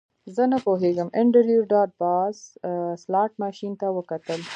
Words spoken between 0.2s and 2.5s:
زه نه پوهیږم انډریو ډاټ باس